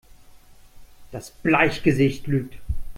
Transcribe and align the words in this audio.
Das 1.11 1.29
Bleichgesicht 1.29 2.25
lügt! 2.25 2.55